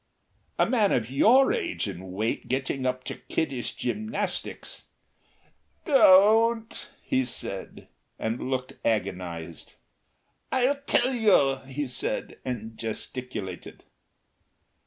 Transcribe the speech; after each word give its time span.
"A 0.57 0.65
man 0.65 0.91
of 0.91 1.11
your 1.11 1.53
age 1.53 1.85
and 1.85 2.07
weight 2.11 2.47
getting 2.47 2.87
up 2.87 3.03
to 3.03 3.13
kiddish 3.13 3.73
gymnastics" 3.73 4.85
"Don't," 5.85 6.89
he 7.03 7.23
said, 7.23 7.87
and 8.17 8.49
looked 8.49 8.73
agonised. 8.83 9.75
"I'll 10.51 10.79
tell 10.87 11.13
you," 11.13 11.57
he 11.71 11.87
said, 11.87 12.39
and 12.43 12.75
gesticulated. 12.79 13.83